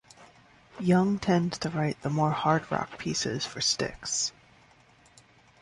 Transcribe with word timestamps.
Young 0.79 1.19
tends 1.19 1.59
to 1.59 1.69
write 1.69 2.01
the 2.01 2.09
more 2.09 2.31
hard 2.31 2.71
rock 2.71 2.97
pieces 2.97 3.45
for 3.45 3.61
Styx. 3.61 4.31